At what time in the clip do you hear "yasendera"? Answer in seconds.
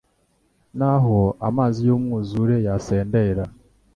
2.67-3.43